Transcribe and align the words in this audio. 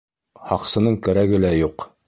Һаҡсының 0.51 0.97
кәрәге 1.09 1.45
лә 1.45 1.55
юҡ... 1.61 1.91